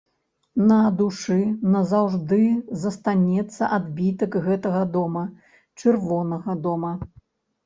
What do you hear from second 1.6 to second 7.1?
назаўжды застанецца адбітак гэтага дома, чырвонага дома.